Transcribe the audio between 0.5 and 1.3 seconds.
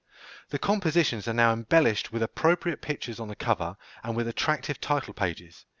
compositions